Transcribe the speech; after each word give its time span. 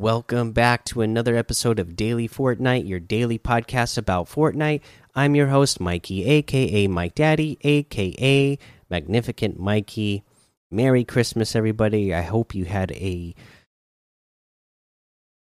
Welcome 0.00 0.52
back 0.52 0.84
to 0.84 1.00
another 1.00 1.34
episode 1.34 1.80
of 1.80 1.96
Daily 1.96 2.28
Fortnite, 2.28 2.86
your 2.86 3.00
daily 3.00 3.36
podcast 3.36 3.98
about 3.98 4.28
Fortnite. 4.28 4.80
I'm 5.16 5.34
your 5.34 5.48
host, 5.48 5.80
Mikey, 5.80 6.24
aka 6.24 6.86
Mike 6.86 7.16
Daddy, 7.16 7.58
aka 7.62 8.56
Magnificent 8.88 9.58
Mikey. 9.58 10.22
Merry 10.70 11.02
Christmas, 11.02 11.56
everybody. 11.56 12.14
I 12.14 12.22
hope 12.22 12.54
you 12.54 12.64
had 12.64 12.92
a 12.92 13.34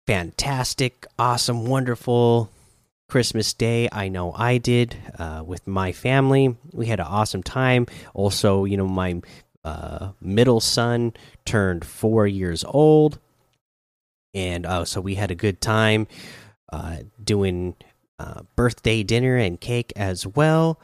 fantastic, 0.09 1.07
awesome, 1.21 1.67
wonderful 1.67 2.51
Christmas 3.09 3.55
Day. 3.55 3.89
I 3.93 4.09
know 4.09 4.33
I 4.33 4.59
did 4.59 4.97
uh, 5.21 5.45
with 5.47 5.69
my 5.69 5.93
family. 5.93 6.57
We 6.73 6.87
had 6.87 6.99
an 6.99 7.07
awesome 7.07 7.45
time. 7.45 7.87
Also, 8.13 8.65
you 8.65 8.77
know, 8.77 8.89
my 8.89 9.23
uh, 9.63 10.11
middle 10.21 10.59
son 10.59 11.13
turned 11.45 11.85
four 11.85 12.27
years 12.27 12.65
old 12.67 13.21
and 14.35 14.67
uh, 14.67 14.85
so 14.85 15.01
we 15.01 15.15
had 15.15 15.31
a 15.31 15.35
good 15.35 15.61
time 15.61 16.07
uh, 16.73 16.99
doing 17.23 17.75
uh, 18.19 18.43
birthday 18.57 19.03
dinner 19.03 19.37
and 19.37 19.61
cake 19.61 19.93
as 19.97 20.27
well. 20.27 20.81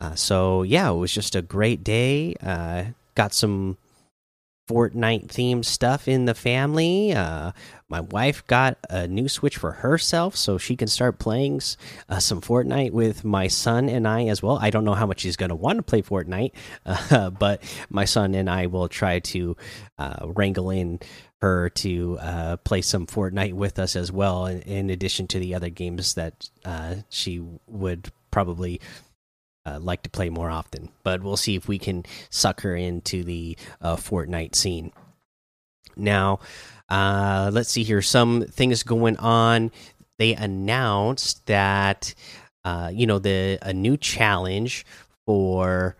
Uh, 0.00 0.14
so 0.14 0.62
yeah, 0.62 0.90
it 0.90 0.94
was 0.94 1.12
just 1.12 1.34
a 1.34 1.42
great 1.42 1.82
day. 1.82 2.34
Uh, 2.42 2.84
got 3.14 3.32
some 3.32 3.78
Fortnite 4.68 5.26
themed 5.26 5.64
stuff 5.64 6.08
in 6.08 6.24
the 6.24 6.34
family. 6.34 7.12
Uh, 7.12 7.52
my 7.88 8.00
wife 8.00 8.46
got 8.46 8.78
a 8.88 9.06
new 9.06 9.28
Switch 9.28 9.58
for 9.58 9.72
herself, 9.72 10.36
so 10.36 10.56
she 10.56 10.74
can 10.74 10.88
start 10.88 11.18
playing 11.18 11.60
uh, 12.08 12.18
some 12.18 12.40
Fortnite 12.40 12.92
with 12.92 13.24
my 13.24 13.46
son 13.46 13.88
and 13.90 14.08
I 14.08 14.26
as 14.26 14.42
well. 14.42 14.58
I 14.60 14.70
don't 14.70 14.84
know 14.84 14.94
how 14.94 15.06
much 15.06 15.22
he's 15.22 15.36
going 15.36 15.50
to 15.50 15.54
want 15.54 15.78
to 15.78 15.82
play 15.82 16.00
Fortnite, 16.00 16.52
uh, 16.86 17.30
but 17.30 17.62
my 17.90 18.06
son 18.06 18.34
and 18.34 18.48
I 18.48 18.66
will 18.66 18.88
try 18.88 19.18
to 19.20 19.56
uh, 19.98 20.26
wrangle 20.28 20.70
in 20.70 21.00
her 21.42 21.68
to 21.68 22.18
uh, 22.20 22.56
play 22.58 22.80
some 22.80 23.06
Fortnite 23.06 23.52
with 23.52 23.78
us 23.78 23.96
as 23.96 24.10
well, 24.10 24.46
in, 24.46 24.62
in 24.62 24.90
addition 24.90 25.26
to 25.28 25.38
the 25.38 25.54
other 25.54 25.68
games 25.68 26.14
that 26.14 26.48
uh, 26.64 26.94
she 27.10 27.42
would 27.66 28.10
probably 28.30 28.80
uh, 29.66 29.78
like 29.80 30.02
to 30.02 30.10
play 30.10 30.30
more 30.30 30.50
often. 30.50 30.90
But 31.02 31.22
we'll 31.22 31.36
see 31.36 31.56
if 31.56 31.68
we 31.68 31.78
can 31.78 32.04
suck 32.30 32.60
her 32.62 32.74
into 32.74 33.22
the 33.24 33.56
uh, 33.80 33.96
Fortnite 33.96 34.54
scene. 34.54 34.92
Now, 35.96 36.40
uh, 36.88 37.50
let's 37.52 37.70
see 37.70 37.82
here. 37.82 38.02
Some 38.02 38.42
things 38.42 38.82
going 38.82 39.16
on. 39.18 39.70
They 40.18 40.34
announced 40.34 41.46
that 41.46 42.14
uh, 42.64 42.90
you 42.92 43.06
know 43.06 43.18
the 43.18 43.58
a 43.62 43.72
new 43.72 43.96
challenge 43.96 44.86
for 45.26 45.96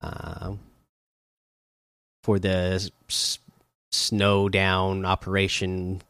uh, 0.00 0.54
for 2.22 2.38
the 2.38 2.90
Snowdown 3.90 5.04
operation 5.04 6.02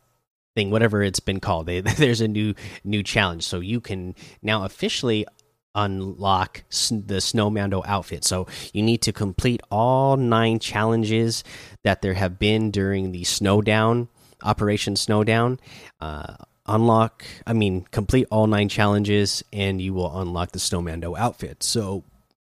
thing 0.55 0.71
whatever 0.71 1.03
it's 1.03 1.21
been 1.21 1.41
called 1.41 1.67
they, 1.67 1.81
there's 1.81 2.21
a 2.21 2.29
new 2.29 2.55
new 2.85 3.03
challenge 3.03 3.43
so 3.43 3.59
you 3.61 3.81
can 3.81 4.15
now 4.43 4.65
officially 4.65 5.27
unlock 5.75 6.65
the 6.91 7.17
Snowmando 7.21 7.83
outfit. 7.87 8.25
So 8.25 8.47
you 8.73 8.83
need 8.83 9.03
to 9.03 9.13
complete 9.13 9.63
all 9.71 10.17
nine 10.17 10.59
challenges 10.59 11.45
that 11.83 12.03
there 12.03 12.15
have 12.15 12.39
been 12.39 12.71
during 12.71 13.13
the 13.13 13.25
Snowdown 13.25 14.09
Operation 14.43 14.97
Snowdown. 14.97 15.59
Uh, 16.01 16.35
unlock, 16.67 17.25
I 17.47 17.53
mean, 17.53 17.87
complete 17.91 18.27
all 18.31 18.47
nine 18.47 18.69
challenges, 18.69 19.43
and 19.53 19.81
you 19.81 19.95
will 19.95 20.21
unlock 20.21 20.53
the 20.53 20.59
Snowmando 20.59 21.17
outfit. 21.19 21.63
So 21.63 22.05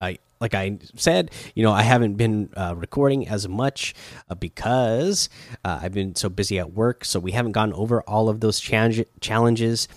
I. 0.00 0.18
Like 0.40 0.52
I 0.52 0.78
said, 0.96 1.30
you 1.54 1.62
know, 1.62 1.72
I 1.72 1.82
haven't 1.82 2.16
been 2.16 2.50
uh, 2.54 2.74
recording 2.76 3.26
as 3.28 3.48
much 3.48 3.94
uh, 4.28 4.34
because 4.34 5.30
uh, 5.64 5.78
I've 5.80 5.94
been 5.94 6.16
so 6.16 6.28
busy 6.28 6.58
at 6.58 6.74
work. 6.74 7.06
So 7.06 7.18
we 7.18 7.32
haven't 7.32 7.52
gone 7.52 7.72
over 7.72 8.02
all 8.02 8.28
of 8.28 8.40
those 8.40 8.60
challenge 8.60 9.02
challenges 9.20 9.88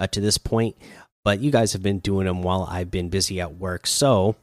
uh, 0.00 0.08
to 0.08 0.20
this 0.20 0.38
point 0.38 0.76
but 1.24 1.40
you 1.40 1.50
guys 1.50 1.72
have 1.72 1.82
been 1.82 1.98
doing 1.98 2.26
them 2.26 2.42
while 2.42 2.64
I've 2.64 2.90
been 2.90 3.08
busy 3.08 3.40
at 3.40 3.56
work. 3.56 3.86
So 3.86 4.36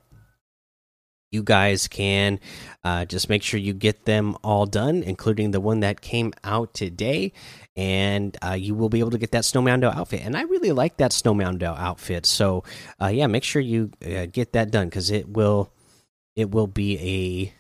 you 1.32 1.44
guys 1.44 1.88
can 1.88 2.40
uh, 2.84 3.06
just 3.06 3.30
make 3.30 3.44
sure 3.44 3.60
you 3.60 3.74
get 3.74 4.06
them 4.06 4.36
all 4.44 4.66
done, 4.66 5.04
including 5.04 5.52
the 5.52 5.60
one 5.60 5.82
that 5.82 6.02
came 6.02 6.34
out 6.44 6.74
today, 6.74 7.34
and 7.76 8.36
uh, 8.44 8.54
you 8.54 8.74
will 8.74 8.90
be 8.90 9.00
able 9.00 9.12
to 9.12 9.18
get 9.18 9.32
that 9.32 9.44
Snowmando 9.44 9.94
outfit. 9.94 10.22
And 10.24 10.36
I 10.36 10.44
really 10.44 10.72
like 10.72 10.98
that 10.98 11.12
Snowmando 11.12 11.78
outfit, 11.78 12.26
so 12.26 12.64
uh, 13.02 13.08
yeah, 13.08 13.28
make 13.28 13.44
sure 13.44 13.62
you 13.62 13.92
uh, 14.04 14.26
get 14.26 14.54
that 14.54 14.72
done 14.72 14.88
because 14.90 15.12
it 15.12 15.30
will 15.30 15.72
it 16.36 16.50
will 16.52 16.68
be 16.68 17.54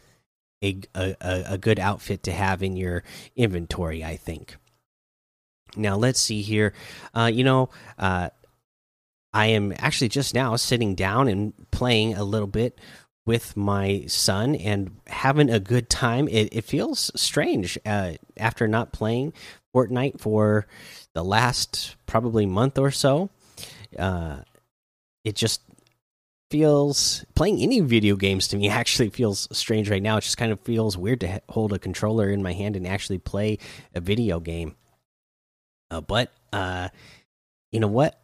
a, 0.63 0.73
a 0.95 1.15
a 1.21 1.53
a 1.53 1.57
good 1.57 1.79
outfit 1.79 2.23
to 2.23 2.31
have 2.31 2.63
in 2.63 2.75
your 2.75 3.03
inventory. 3.35 4.03
I 4.03 4.15
think. 4.15 4.57
Now 5.75 5.95
let's 5.95 6.19
see 6.19 6.41
here. 6.41 6.73
Uh, 7.13 7.29
you 7.31 7.43
know, 7.43 7.69
uh, 7.99 8.29
I 9.33 9.47
am 9.47 9.73
actually 9.77 10.09
just 10.09 10.33
now 10.33 10.55
sitting 10.55 10.95
down 10.95 11.27
and 11.27 11.53
playing 11.71 12.15
a 12.15 12.23
little 12.23 12.47
bit 12.47 12.79
with 13.25 13.55
my 13.55 14.05
son 14.07 14.55
and 14.55 14.97
having 15.05 15.49
a 15.49 15.59
good 15.59 15.89
time. 15.89 16.27
It, 16.27 16.49
it 16.51 16.63
feels 16.65 17.11
strange 17.15 17.77
uh, 17.85 18.13
after 18.37 18.67
not 18.67 18.91
playing 18.91 19.33
Fortnite 19.75 20.19
for 20.19 20.65
the 21.13 21.23
last 21.23 21.95
probably 22.07 22.45
month 22.45 22.79
or 22.79 22.89
so. 22.89 23.29
Uh, 23.97 24.39
it 25.23 25.35
just 25.35 25.61
feels 26.49 27.23
playing 27.35 27.59
any 27.59 27.79
video 27.79 28.15
games 28.15 28.47
to 28.47 28.57
me 28.57 28.67
actually 28.69 29.09
feels 29.09 29.47
strange 29.55 29.89
right 29.89 30.01
now. 30.01 30.17
It 30.17 30.21
just 30.21 30.37
kind 30.37 30.51
of 30.51 30.59
feels 30.61 30.97
weird 30.97 31.21
to 31.21 31.41
hold 31.49 31.73
a 31.73 31.79
controller 31.79 32.29
in 32.29 32.41
my 32.41 32.53
hand 32.53 32.75
and 32.75 32.87
actually 32.87 33.19
play 33.19 33.59
a 33.93 33.99
video 33.99 34.39
game. 34.39 34.75
Uh, 35.91 36.01
but 36.01 36.31
uh, 36.51 36.89
you 37.71 37.79
know 37.79 37.87
what? 37.87 38.19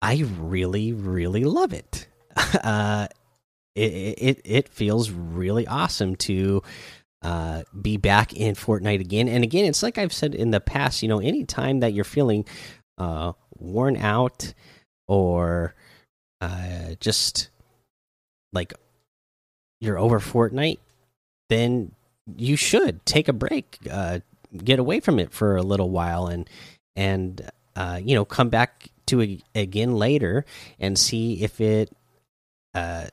I 0.00 0.24
really, 0.38 0.92
really 0.92 1.44
love 1.44 1.72
it. 1.72 2.06
Uh, 2.62 3.08
it, 3.74 3.92
it 4.18 4.40
it 4.44 4.68
feels 4.68 5.10
really 5.10 5.66
awesome 5.66 6.16
to 6.16 6.62
uh, 7.22 7.62
be 7.80 7.96
back 7.96 8.32
in 8.32 8.54
Fortnite 8.54 9.00
again. 9.00 9.28
And 9.28 9.44
again, 9.44 9.64
it's 9.64 9.82
like 9.82 9.98
I've 9.98 10.12
said 10.12 10.34
in 10.34 10.50
the 10.50 10.60
past. 10.60 11.02
You 11.02 11.08
know, 11.08 11.18
any 11.20 11.44
time 11.44 11.80
that 11.80 11.92
you're 11.92 12.04
feeling 12.04 12.44
uh, 12.96 13.32
worn 13.58 13.96
out 13.96 14.54
or 15.08 15.74
uh, 16.40 16.94
just 17.00 17.50
like 18.52 18.72
you're 19.80 19.98
over 19.98 20.20
Fortnite, 20.20 20.78
then 21.48 21.92
you 22.36 22.56
should 22.56 23.04
take 23.04 23.28
a 23.28 23.32
break, 23.32 23.78
uh, 23.90 24.20
get 24.56 24.78
away 24.78 25.00
from 25.00 25.18
it 25.18 25.32
for 25.32 25.56
a 25.56 25.62
little 25.62 25.90
while, 25.90 26.26
and 26.28 26.48
and 26.96 27.50
uh, 27.76 28.00
you 28.02 28.14
know 28.14 28.24
come 28.24 28.48
back 28.48 28.88
to 29.08 29.38
again 29.54 29.96
later 29.96 30.44
and 30.78 30.98
see 30.98 31.42
if 31.42 31.60
it 31.60 31.92
uh, 32.74 33.06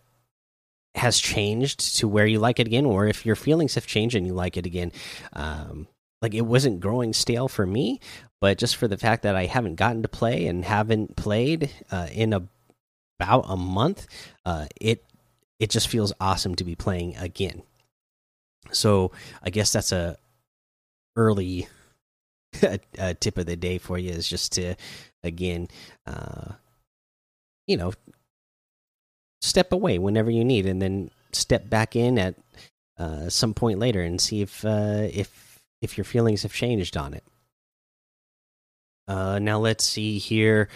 has 0.96 1.20
changed 1.20 1.98
to 1.98 2.08
where 2.08 2.26
you 2.26 2.40
like 2.40 2.60
it 2.60 2.68
again, 2.68 2.86
or 2.86 3.08
if 3.08 3.26
your 3.26 3.36
feelings 3.36 3.76
have 3.76 3.88
changed 3.88 4.16
and 4.16 4.26
you 4.26 4.34
like 4.34 4.58
it 4.58 4.66
again. 4.66 4.92
Um, 5.34 5.88
like 6.22 6.34
it 6.34 6.42
wasn't 6.42 6.80
growing 6.80 7.14
stale 7.14 7.48
for 7.48 7.66
me, 7.66 8.00
but 8.42 8.58
just 8.58 8.78
for 8.78 8.88
the 8.88 8.98
fact 8.98 9.24
that 9.24 9.36
I 9.36 9.46
haven't 9.46 9.76
gotten 9.76 10.02
to 10.04 10.08
play 10.08 10.48
and 10.48 10.64
haven't 10.64 11.16
played 11.16 11.72
uh, 11.92 12.08
in 12.12 12.34
a, 12.34 12.48
about 13.20 13.46
a 13.48 13.58
month, 13.58 14.08
uh, 14.46 14.68
it 14.80 15.04
it 15.60 15.70
just 15.70 15.88
feels 15.88 16.14
awesome 16.20 16.56
to 16.56 16.64
be 16.64 16.76
playing 16.76 17.16
again. 17.18 17.64
So 18.72 19.12
I 19.44 19.50
guess 19.52 19.72
that's 19.72 19.92
a 19.92 20.18
early 21.16 21.68
a, 22.98 23.14
tip 23.14 23.38
of 23.38 23.46
the 23.46 23.56
day 23.56 23.78
for 23.78 23.98
you 23.98 24.12
is 24.12 24.28
just 24.28 24.54
to 24.54 24.76
again 25.24 25.68
uh 26.06 26.54
you 27.68 27.78
know 27.78 27.94
step 29.42 29.72
away 29.72 29.98
whenever 29.98 30.30
you 30.30 30.44
need 30.44 30.66
and 30.66 30.82
then 30.82 31.10
step 31.32 31.70
back 31.70 31.96
in 31.96 32.18
at 32.18 32.36
uh 32.98 33.30
some 33.30 33.54
point 33.54 33.80
later 33.80 34.02
and 34.02 34.22
see 34.22 34.42
if 34.42 34.64
uh 34.66 35.08
if 35.12 35.60
if 35.82 35.98
your 35.98 36.06
feelings 36.06 36.44
have 36.44 36.54
changed 36.54 36.98
on 36.98 37.14
it. 37.14 37.24
Uh 39.08 39.40
now 39.40 39.60
let's 39.60 39.84
see 39.84 40.18
here 40.18 40.68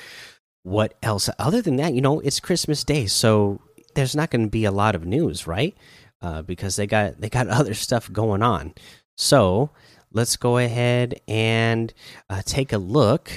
what 0.64 0.96
else. 1.02 1.30
Other 1.40 1.62
than 1.62 1.78
that 1.78 1.94
you 1.94 2.02
know 2.02 2.20
it's 2.20 2.40
christmas 2.40 2.84
day 2.84 3.06
so 3.08 3.62
there's 3.96 4.16
not 4.16 4.30
going 4.30 4.44
to 4.46 4.52
be 4.52 4.66
a 4.66 4.72
lot 4.72 4.96
of 4.96 5.06
news 5.06 5.48
right? 5.48 5.76
Uh 6.22 6.42
because 6.42 6.76
they 6.76 6.88
got 6.88 7.20
they 7.22 7.30
got 7.30 7.48
other 7.50 7.74
stuff 7.74 8.12
going 8.12 8.44
on. 8.44 8.74
So 9.18 9.72
let's 10.12 10.36
go 10.38 10.58
ahead 10.58 11.20
and 11.28 11.94
uh, 12.30 12.42
take 12.46 12.74
a 12.74 12.78
look 12.78 13.32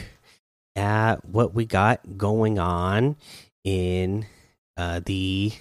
at 0.75 1.25
what 1.25 1.55
we 1.55 1.67
got 1.67 2.17
going 2.17 2.59
on 2.59 3.17
in 3.65 4.27
uh, 4.77 5.01
the 5.05 5.53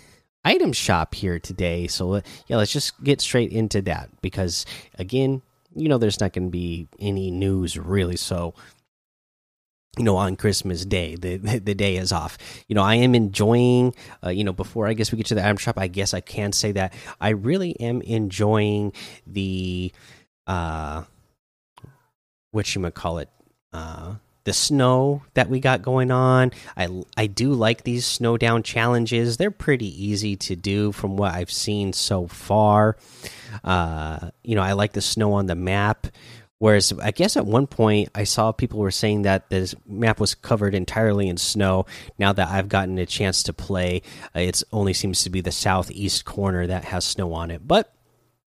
item 0.44 0.74
shop 0.74 1.14
here 1.16 1.40
today. 1.40 1.88
So, 1.88 2.14
uh, 2.14 2.22
yeah, 2.48 2.58
let's 2.58 2.72
just 2.72 3.02
get 3.04 3.22
straight 3.22 3.52
into 3.52 3.82
that 3.84 4.10
because, 4.22 4.66
again, 4.98 5.42
you 5.76 5.90
know, 5.90 5.98
there's 5.98 6.20
not 6.20 6.34
going 6.34 6.48
to 6.48 6.52
be 6.52 6.88
any 7.00 7.32
news 7.32 7.78
really. 7.78 8.18
So, 8.18 8.54
you 9.98 10.04
know, 10.06 10.16
on 10.16 10.38
Christmas 10.38 10.86
Day, 10.86 11.16
the 11.16 11.38
the 11.38 11.76
day 11.76 11.98
is 11.98 12.12
off. 12.12 12.38
You 12.68 12.76
know, 12.76 12.84
I 12.84 12.96
am 12.96 13.14
enjoying. 13.14 13.94
Uh, 14.24 14.30
you 14.30 14.44
know, 14.44 14.54
before 14.54 14.88
I 14.88 14.94
guess 14.94 15.12
we 15.12 15.18
get 15.18 15.28
to 15.28 15.36
the 15.36 15.46
item 15.46 15.58
shop, 15.58 15.78
I 15.78 15.88
guess 15.88 16.14
I 16.14 16.22
can 16.22 16.54
say 16.54 16.72
that 16.74 16.94
I 17.20 17.30
really 17.30 17.80
am 17.80 18.02
enjoying 18.02 18.94
the 19.28 19.92
uh 20.48 21.04
what 22.52 22.74
you 22.76 22.82
might 22.82 22.94
call 22.94 23.18
it 23.20 23.30
uh, 23.74 24.16
the 24.44 24.54
snow 24.54 25.22
that 25.36 25.50
we 25.50 25.60
got 25.60 25.82
going 25.82 26.12
on. 26.12 26.52
I 26.76 27.04
I 27.16 27.28
do 27.28 27.54
like 27.54 27.84
these 27.84 28.06
Snowdown 28.06 28.64
challenges. 28.64 29.38
They're 29.38 29.52
pretty 29.52 30.06
easy 30.06 30.36
to 30.38 30.56
do 30.56 30.92
from 30.92 31.18
what 31.18 31.34
I've 31.34 31.52
seen 31.52 31.94
so 31.94 32.28
far. 32.28 32.98
Uh, 33.64 34.32
you 34.44 34.56
know, 34.56 34.62
I 34.62 34.74
like 34.74 34.94
the 34.94 35.02
snow 35.02 35.34
on 35.34 35.46
the 35.46 35.56
map. 35.56 36.08
Whereas 36.58 36.94
I 37.02 37.10
guess 37.10 37.38
at 37.38 37.46
one 37.48 37.66
point 37.66 38.10
I 38.14 38.24
saw 38.24 38.52
people 38.52 38.80
were 38.80 38.92
saying 38.92 39.24
that 39.24 39.50
this 39.50 39.74
map 39.88 40.20
was 40.20 40.36
covered 40.36 40.76
entirely 40.76 41.28
in 41.28 41.38
snow. 41.38 41.88
Now 42.20 42.34
that 42.34 42.50
I've 42.50 42.70
gotten 42.70 43.00
a 43.00 43.06
chance 43.08 43.42
to 43.44 43.54
play, 43.54 44.04
uh, 44.36 44.42
it 44.42 44.62
only 44.72 44.94
seems 44.94 45.24
to 45.24 45.32
be 45.32 45.42
the 45.42 45.52
southeast 45.52 46.24
corner 46.24 46.68
that 46.68 46.86
has 46.86 47.04
snow 47.04 47.34
on 47.34 47.50
it. 47.50 47.68
But 47.68 47.92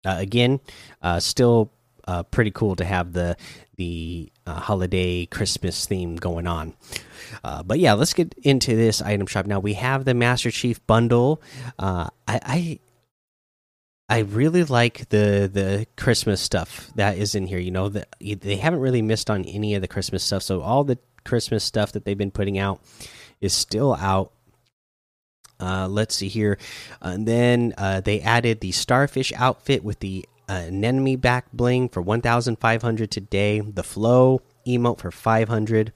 uh, 0.05 0.17
again, 0.19 0.61
uh, 1.03 1.21
still 1.21 1.73
uh, 2.07 2.23
pretty 2.25 2.51
cool 2.51 2.77
to 2.77 2.85
have 2.85 3.13
the 3.13 3.37
the 3.77 4.31
uh, 4.47 4.55
holiday 4.55 5.27
Christmas 5.27 5.87
theme 5.87 6.17
going 6.17 6.47
on. 6.47 6.75
Uh, 7.43 7.63
but 7.63 7.79
yeah, 7.79 7.95
let's 7.95 8.13
get 8.13 8.35
into 8.43 8.77
this 8.77 9.03
item 9.03 9.27
shop 9.27 9.47
now. 9.47 9.59
We 9.59 9.75
have 9.75 10.05
the 10.05 10.15
Master 10.15 10.51
Chief 10.51 10.85
bundle. 10.87 11.43
I, 11.79 12.11
I 12.29 12.79
I 14.09 14.19
really 14.21 14.65
like 14.65 15.09
the 15.09 15.51
the 15.53 15.87
Christmas 15.97 16.41
stuff 16.41 16.91
that 16.95 17.17
is 17.17 17.35
in 17.35 17.47
here. 17.47 17.59
You 17.59 17.71
know 17.71 17.89
that 17.89 18.15
they 18.21 18.57
haven't 18.57 18.81
really 18.81 19.03
missed 19.03 19.31
on 19.31 19.45
any 19.45 19.75
of 19.75 19.83
the 19.83 19.89
Christmas 19.89 20.23
stuff. 20.23 20.43
So 20.43 20.61
all 20.61 20.85
the 20.85 20.99
Christmas 21.25 21.65
stuff 21.65 21.93
that 21.93 22.05
they've 22.05 22.19
been 22.19 22.31
putting 22.31 22.59
out 22.59 22.81
is 23.41 23.55
still 23.55 23.95
out. 23.95 24.33
Uh, 25.61 25.89
let's 25.89 26.15
see 26.15 26.29
here, 26.29 26.59
and 27.01 27.27
then 27.27 27.75
uh, 27.79 28.01
they 28.01 28.21
added 28.21 28.61
the 28.61 28.73
starfish 28.73 29.33
outfit 29.37 29.85
with 29.85 30.01
the 30.01 30.25
uh, 30.49 30.65
anemone 30.67 31.17
back 31.17 31.51
bling 31.53 31.89
for 31.89 32.03
1,500 32.03 33.11
today. 33.11 33.61
The 33.61 33.83
flow 33.83 34.43
emote 34.67 34.99
for 34.99 35.11
500. 35.11 35.93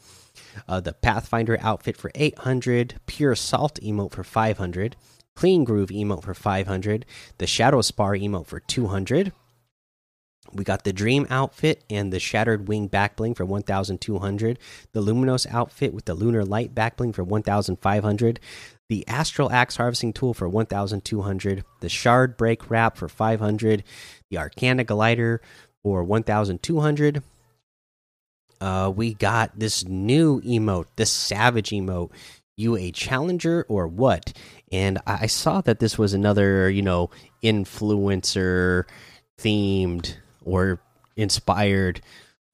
Uh, 0.67 0.81
the 0.81 0.93
Pathfinder 0.93 1.59
outfit 1.61 1.97
for 1.97 2.11
800. 2.15 3.01
Pure 3.07 3.35
salt 3.35 3.79
emote 3.83 4.13
for 4.13 4.25
500 4.25 4.97
Clean 5.39 5.63
Groove 5.63 5.91
emote 5.91 6.25
for 6.25 6.35
500, 6.35 7.07
the 7.39 7.47
Shadow 7.47 7.81
Spar 7.81 8.15
emote 8.17 8.49
for 8.49 8.59
200. 8.59 9.31
We 10.53 10.65
got 10.65 10.85
the 10.85 10.93
Dream 10.93 11.27
outfit 11.31 11.85
and 11.91 12.13
the 12.13 12.21
Shattered 12.21 12.69
Wing 12.69 12.89
backbling 12.89 13.37
for 13.37 13.45
1200, 13.45 14.59
the 14.93 15.01
Luminous 15.01 15.47
outfit 15.47 15.93
with 15.93 16.05
the 16.05 16.15
Lunar 16.15 16.45
Light 16.45 16.75
backbling 16.75 17.15
for 17.15 17.25
1500, 17.25 18.41
the 18.89 19.07
Astral 19.07 19.53
Axe 19.53 19.77
harvesting 19.77 20.13
tool 20.13 20.35
for 20.35 20.49
1200, 20.49 21.65
the 21.81 21.89
Shard 21.89 22.37
Break 22.37 22.71
wrap 22.71 22.97
for 22.97 23.09
500, 23.09 23.85
the 24.31 24.39
Arcana 24.39 24.85
glider 24.85 25.41
for 25.83 26.03
1200. 26.03 27.23
Uh, 28.61 28.93
we 28.95 29.15
got 29.15 29.59
this 29.59 29.85
new 29.85 30.41
emote, 30.41 30.87
the 30.97 31.07
Savage 31.07 31.71
emote. 31.71 32.11
You 32.57 32.77
a 32.77 32.91
challenger 32.91 33.65
or 33.69 33.87
what? 33.87 34.33
And 34.73 34.99
I 35.07 35.29
saw 35.29 35.61
that 35.61 35.79
this 35.79 35.97
was 35.97 36.13
another, 36.13 36.69
you 36.69 36.83
know, 36.83 37.11
influencer 37.43 38.85
themed 39.39 40.17
or 40.49 40.81
inspired. 41.17 42.01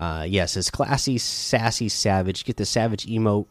Uh, 0.01 0.27
yes, 0.29 0.57
it's 0.57 0.71
classy, 0.71 1.19
sassy, 1.19 1.89
savage. 1.89 2.45
Get 2.45 2.57
the 2.57 2.67
savage 2.67 3.07
emote 3.07 3.47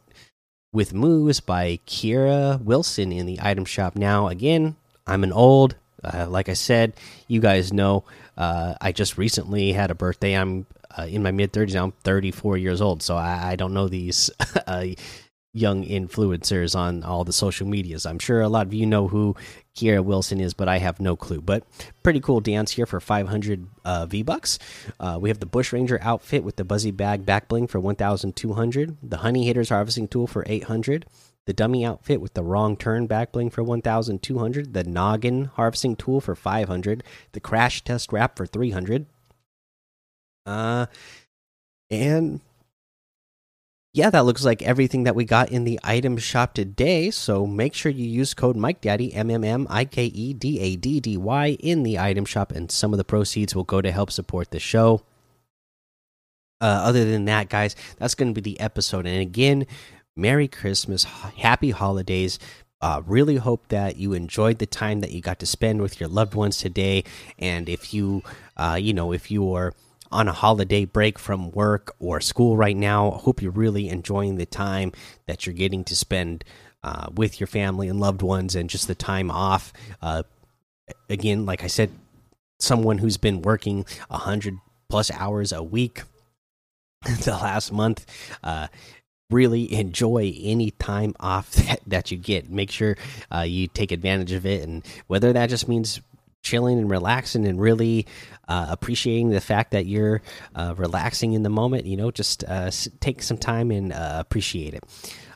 with 0.73 0.93
moves 0.93 1.39
by 1.39 1.79
Keara 1.85 2.61
Wilson 2.61 3.11
in 3.11 3.25
the 3.25 3.39
item 3.41 3.63
shop 3.63 3.95
now. 3.95 4.27
Again, 4.27 4.75
I'm 5.07 5.23
an 5.23 5.31
old, 5.31 5.75
uh, 6.03 6.27
like 6.27 6.49
I 6.49 6.53
said, 6.53 6.93
you 7.27 7.39
guys 7.39 7.71
know. 7.71 8.03
Uh, 8.35 8.73
I 8.81 8.91
just 8.91 9.17
recently 9.17 9.71
had 9.71 9.91
a 9.91 9.95
birthday. 9.95 10.33
I'm 10.33 10.65
uh, 10.97 11.03
in 11.03 11.23
my 11.23 11.31
mid 11.31 11.53
30s 11.53 11.73
now. 11.73 11.85
I'm 11.85 11.91
34 12.03 12.57
years 12.57 12.81
old, 12.81 13.01
so 13.03 13.15
I, 13.15 13.51
I 13.51 13.55
don't 13.55 13.73
know 13.73 13.87
these 13.87 14.29
uh, 14.67 14.87
young 15.53 15.83
influencers 15.85 16.75
on 16.75 17.03
all 17.03 17.23
the 17.23 17.31
social 17.31 17.67
medias. 17.67 18.05
I'm 18.05 18.19
sure 18.19 18.41
a 18.41 18.49
lot 18.49 18.65
of 18.65 18.73
you 18.73 18.87
know 18.87 19.07
who 19.07 19.35
Keara 19.75 20.03
Wilson 20.03 20.39
is, 20.39 20.53
but 20.53 20.67
I 20.67 20.79
have 20.79 20.99
no 20.99 21.15
clue. 21.15 21.41
But 21.41 21.63
pretty 22.01 22.19
cool 22.19 22.41
dance 22.41 22.71
here 22.71 22.87
for 22.87 22.99
500 22.99 23.67
uh, 23.85 24.05
V 24.07 24.23
bucks. 24.23 24.57
Uh, 24.99 25.19
we 25.21 25.29
have 25.29 25.39
the 25.39 25.45
Bush 25.45 25.71
Ranger 25.71 25.99
outfit 26.01 26.43
with 26.43 26.55
the 26.55 26.65
Buzzy 26.65 26.91
Bag 26.91 27.25
back 27.25 27.47
bling 27.47 27.67
for 27.67 27.79
1,200. 27.79 28.97
The 29.03 29.17
Honey 29.17 29.45
Hitters 29.45 29.69
harvesting 29.69 30.07
tool 30.07 30.25
for 30.25 30.43
800. 30.47 31.05
The 31.45 31.53
dummy 31.53 31.85
outfit 31.85 32.21
with 32.21 32.33
the 32.33 32.43
wrong 32.43 32.75
turn 32.75 33.05
back 33.05 33.33
bling 33.33 33.49
for 33.49 33.63
1,200. 33.63 34.73
The 34.73 34.83
noggin 34.83 35.45
harvesting 35.45 35.95
tool 35.95 36.19
for 36.19 36.35
500. 36.35 37.03
The 37.33 37.39
crash 37.39 37.83
test 37.83 38.11
wrap 38.11 38.37
for 38.37 38.47
300. 38.47 39.05
Uh, 40.45 40.87
and 41.91 42.41
yeah, 43.93 44.09
that 44.09 44.25
looks 44.25 44.43
like 44.43 44.63
everything 44.63 45.03
that 45.03 45.13
we 45.15 45.23
got 45.23 45.51
in 45.51 45.65
the 45.65 45.79
item 45.83 46.17
shop 46.17 46.55
today. 46.55 47.11
So 47.11 47.45
make 47.45 47.75
sure 47.75 47.91
you 47.91 48.07
use 48.07 48.33
code 48.33 48.55
Mike 48.55 48.81
Daddy 48.81 49.13
M 49.13 49.29
M 49.29 49.43
M 49.43 49.67
I 49.69 49.85
K 49.85 50.05
E 50.05 50.33
D 50.33 50.59
A 50.59 50.75
D 50.75 50.99
D 50.99 51.15
Y 51.15 51.57
in 51.59 51.83
the 51.83 51.99
item 51.99 52.25
shop, 52.25 52.51
and 52.51 52.71
some 52.71 52.91
of 52.91 52.97
the 52.97 53.03
proceeds 53.03 53.55
will 53.55 53.63
go 53.63 53.81
to 53.81 53.91
help 53.91 54.09
support 54.09 54.49
the 54.49 54.59
show. 54.59 55.03
Uh, 56.59 56.65
other 56.65 57.05
than 57.05 57.25
that, 57.25 57.49
guys, 57.49 57.75
that's 57.97 58.15
going 58.15 58.33
to 58.33 58.41
be 58.41 58.51
the 58.53 58.59
episode. 58.59 59.05
And 59.05 59.19
again, 59.19 59.67
Merry 60.15 60.47
Christmas, 60.47 61.03
Happy 61.03 61.69
Holidays. 61.69 62.39
Uh, 62.81 63.01
really 63.05 63.35
hope 63.35 63.67
that 63.67 63.97
you 63.97 64.13
enjoyed 64.13 64.57
the 64.57 64.65
time 64.65 65.01
that 65.01 65.11
you 65.11 65.21
got 65.21 65.39
to 65.39 65.45
spend 65.45 65.81
with 65.81 65.99
your 65.99 66.09
loved 66.09 66.33
ones 66.33 66.57
today. 66.57 67.03
And 67.37 67.69
if 67.69 67.93
you, 67.93 68.23
uh, 68.57 68.77
you 68.81 68.93
know, 68.93 69.13
if 69.13 69.29
you 69.29 69.53
are 69.53 69.73
on 70.13 70.27
a 70.27 70.33
holiday 70.33 70.85
break 70.85 71.17
from 71.17 71.51
work 71.51 71.95
or 71.99 72.21
school 72.21 72.55
right 72.55 72.77
now. 72.77 73.11
I 73.11 73.17
hope 73.17 73.41
you're 73.41 73.51
really 73.51 73.89
enjoying 73.89 74.35
the 74.35 74.45
time 74.45 74.91
that 75.27 75.45
you're 75.45 75.55
getting 75.55 75.83
to 75.85 75.95
spend 75.95 76.43
uh, 76.83 77.07
with 77.13 77.39
your 77.39 77.47
family 77.47 77.87
and 77.87 77.99
loved 77.99 78.21
ones 78.21 78.55
and 78.55 78.69
just 78.69 78.87
the 78.87 78.95
time 78.95 79.31
off. 79.31 79.73
Uh, 80.01 80.23
again, 81.09 81.45
like 81.45 81.63
I 81.63 81.67
said, 81.67 81.91
someone 82.59 82.99
who's 82.99 83.17
been 83.17 83.41
working 83.41 83.85
a 84.09 84.17
hundred 84.19 84.57
plus 84.89 85.11
hours 85.11 85.51
a 85.51 85.63
week 85.63 86.03
the 87.23 87.31
last 87.31 87.71
month. 87.71 88.05
Uh, 88.43 88.67
really 89.29 89.73
enjoy 89.73 90.33
any 90.39 90.71
time 90.71 91.15
off 91.19 91.51
that, 91.53 91.79
that 91.87 92.11
you 92.11 92.17
get. 92.17 92.49
Make 92.49 92.71
sure 92.71 92.95
uh, 93.33 93.41
you 93.41 93.67
take 93.67 93.91
advantage 93.91 94.31
of 94.31 94.45
it, 94.45 94.61
and 94.61 94.85
whether 95.07 95.33
that 95.33 95.49
just 95.49 95.67
means 95.67 95.99
chilling 96.43 96.77
and 96.77 96.91
relaxing 96.91 97.47
and 97.47 97.59
really 97.59 98.05
uh, 98.47 98.67
appreciating 98.69 99.29
the 99.29 99.41
fact 99.41 99.71
that 99.71 99.85
you're 99.85 100.21
uh, 100.55 100.75
relaxing 100.77 101.33
in 101.33 101.43
the 101.43 101.49
moment. 101.49 101.85
You 101.85 101.97
know, 101.97 102.11
just 102.11 102.43
uh, 102.43 102.69
take 102.99 103.23
some 103.23 103.37
time 103.37 103.71
and 103.71 103.91
uh, 103.91 104.17
appreciate 104.19 104.73
it. 104.75 104.83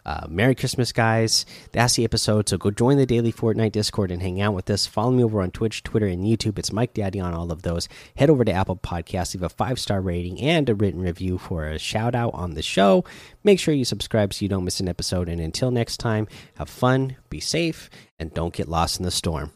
Uh, 0.05 0.25
Merry 0.29 0.55
Christmas, 0.55 0.93
guys. 0.93 1.45
That's 1.73 1.95
the 1.95 2.05
episode. 2.05 2.47
So 2.47 2.57
go 2.57 2.71
join 2.71 2.95
the 2.95 3.05
daily 3.05 3.33
Fortnite 3.33 3.73
Discord 3.73 4.09
and 4.09 4.21
hang 4.21 4.39
out 4.39 4.53
with 4.53 4.69
us. 4.69 4.85
Follow 4.85 5.11
me 5.11 5.21
over 5.21 5.41
on 5.41 5.51
Twitch, 5.51 5.83
Twitter, 5.83 6.05
and 6.07 6.23
YouTube. 6.23 6.57
It's 6.57 6.71
Mike 6.71 6.93
Daddy 6.93 7.19
on 7.19 7.33
all 7.33 7.51
of 7.51 7.63
those. 7.63 7.89
Head 8.15 8.29
over 8.29 8.45
to 8.45 8.51
Apple 8.53 8.77
Podcasts, 8.77 9.33
leave 9.35 9.43
a 9.43 9.49
five 9.49 9.77
star 9.79 9.99
rating 9.99 10.39
and 10.39 10.69
a 10.69 10.75
written 10.75 11.01
review 11.01 11.37
for 11.37 11.65
a 11.65 11.77
shout 11.77 12.15
out 12.15 12.33
on 12.33 12.53
the 12.53 12.61
show. 12.61 13.03
Make 13.43 13.59
sure 13.59 13.73
you 13.73 13.83
subscribe 13.83 14.33
so 14.33 14.45
you 14.45 14.49
don't 14.49 14.63
miss 14.63 14.79
an 14.79 14.87
episode. 14.87 15.27
And 15.27 15.41
until 15.41 15.71
next 15.71 15.97
time, 15.97 16.29
have 16.55 16.69
fun, 16.69 17.17
be 17.29 17.41
safe, 17.41 17.89
and 18.17 18.33
don't 18.33 18.53
get 18.53 18.69
lost 18.69 18.99
in 18.99 19.03
the 19.03 19.11
storm. 19.11 19.51